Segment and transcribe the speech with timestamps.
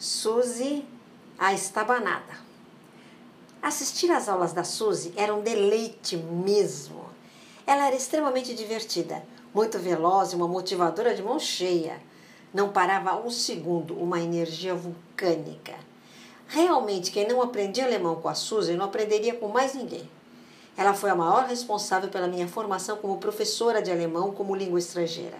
[0.00, 0.84] Suzy,
[1.36, 2.38] a estabanada.
[3.60, 7.04] Assistir às aulas da Suzy era um deleite mesmo.
[7.66, 12.00] Ela era extremamente divertida, muito veloz e uma motivadora de mão cheia.
[12.54, 15.74] Não parava um segundo, uma energia vulcânica.
[16.46, 20.08] Realmente, quem não aprendia alemão com a Suzy não aprenderia com mais ninguém.
[20.76, 25.38] Ela foi a maior responsável pela minha formação como professora de alemão como língua estrangeira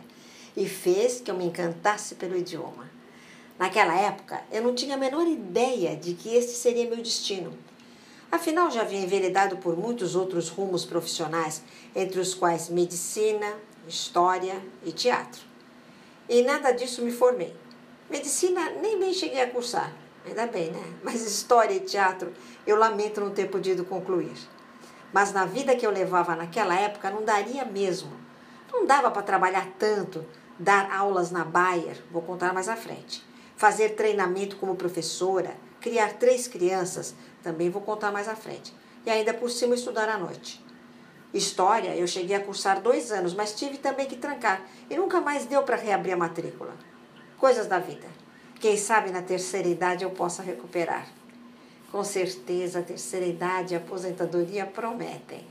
[0.56, 2.97] e fez que eu me encantasse pelo idioma.
[3.58, 7.52] Naquela época, eu não tinha a menor ideia de que este seria meu destino.
[8.30, 11.62] Afinal, já havia enveredado por muitos outros rumos profissionais,
[11.96, 13.56] entre os quais medicina,
[13.88, 15.40] história e teatro.
[16.28, 17.56] E nada disso me formei.
[18.08, 19.92] Medicina nem bem cheguei a cursar,
[20.24, 20.82] ainda bem, né?
[21.02, 22.32] Mas história e teatro
[22.66, 24.36] eu lamento não ter podido concluir.
[25.12, 28.12] Mas na vida que eu levava naquela época não daria mesmo.
[28.70, 30.24] Não dava para trabalhar tanto,
[30.58, 33.24] dar aulas na Bayer, vou contar mais à frente,
[33.58, 37.12] fazer treinamento como professora, criar três crianças,
[37.42, 38.72] também vou contar mais à frente,
[39.04, 40.64] e ainda por cima estudar à noite.
[41.34, 45.44] História, eu cheguei a cursar dois anos, mas tive também que trancar e nunca mais
[45.44, 46.72] deu para reabrir a matrícula.
[47.36, 48.06] Coisas da vida.
[48.60, 51.08] Quem sabe na terceira idade eu possa recuperar.
[51.90, 55.44] Com certeza, a terceira idade e a aposentadoria prometem.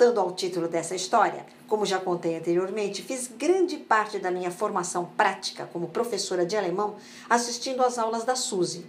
[0.00, 5.04] Voltando ao título dessa história, como já contei anteriormente, fiz grande parte da minha formação
[5.14, 6.96] prática como professora de alemão
[7.28, 8.86] assistindo às aulas da Suzy.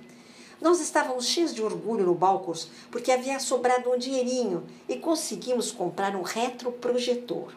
[0.62, 6.16] Nós estávamos cheios de orgulho no Balcos porque havia sobrado um dinheirinho e conseguimos comprar
[6.16, 7.52] um retroprojetor.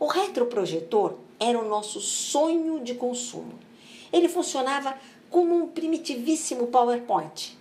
[0.00, 3.60] O retroprojetor era o nosso sonho de consumo.
[4.12, 4.96] Ele funcionava
[5.30, 7.56] como um primitivíssimo PowerPoint.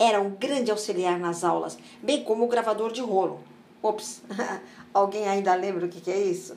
[0.00, 3.38] Era um grande auxiliar nas aulas, bem como o gravador de rolo.
[3.82, 4.22] Ops,
[4.92, 6.56] alguém ainda lembra o que é isso?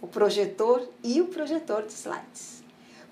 [0.00, 2.62] O projetor e o projetor de slides.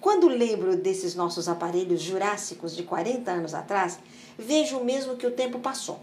[0.01, 3.99] Quando lembro desses nossos aparelhos jurássicos de 40 anos atrás,
[4.39, 6.01] vejo mesmo que o tempo passou.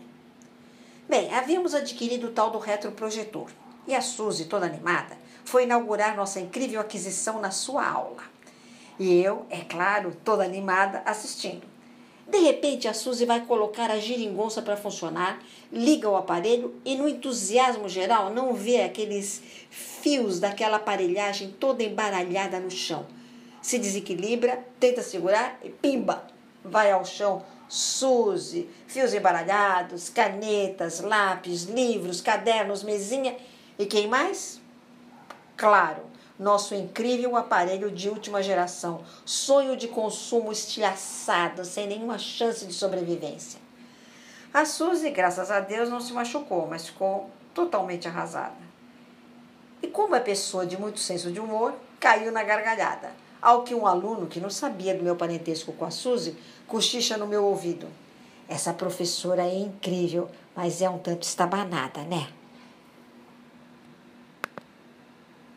[1.08, 3.50] Bem, havíamos adquirido o tal do retroprojetor
[3.88, 8.24] e a Suzy, toda animada, foi inaugurar nossa incrível aquisição na sua aula.
[8.98, 11.75] E eu, é claro, toda animada, assistindo.
[12.28, 15.40] De repente, a Suzy vai colocar a giringonça para funcionar,
[15.72, 22.60] liga o aparelho e, no entusiasmo geral, não vê aqueles fios daquela aparelhagem toda embaralhada
[22.60, 23.06] no chão.
[23.62, 26.28] Se desequilibra, tenta segurar e pimba!
[26.64, 27.44] Vai ao chão.
[27.68, 33.36] Suzy, fios embaralhados, canetas, lápis, livros, cadernos, mesinha
[33.78, 34.62] e quem mais?
[35.58, 36.04] Claro,
[36.38, 43.60] nosso incrível aparelho de última geração, sonho de consumo estilhaçado, sem nenhuma chance de sobrevivência.
[44.54, 48.66] A Suzy, graças a Deus, não se machucou, mas ficou totalmente arrasada.
[49.82, 53.86] E como é pessoa de muito senso de humor, caiu na gargalhada, ao que um
[53.86, 57.88] aluno que não sabia do meu parentesco com a Suzy cochicha no meu ouvido.
[58.48, 62.28] Essa professora é incrível, mas é um tanto estabanada, né?